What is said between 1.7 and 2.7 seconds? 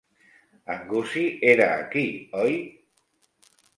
aquí, oi?